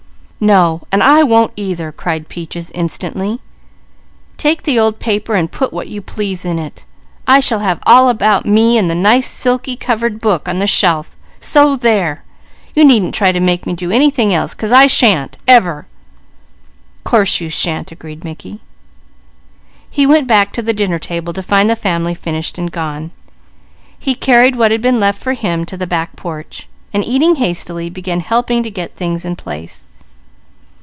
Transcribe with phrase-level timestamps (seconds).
[0.43, 3.41] "No, an' I won't, either!" cried Peaches instantly.
[4.37, 6.83] "Take the old paper an' put what you please in it.
[7.27, 11.15] I shall have all about me in the nice silky covered book on the shelf;
[11.39, 12.23] so there,
[12.73, 15.85] you needn't try to make me do anything else, 'cause I shan't ever!"
[17.03, 18.61] "Course you shan't!" agreed Mickey.
[19.91, 23.11] He went back to the dinner table to find the family finished and gone.
[23.99, 27.91] He carried what had been left for him to the back porch, and eating hastily
[27.91, 29.85] began helping to get things in place.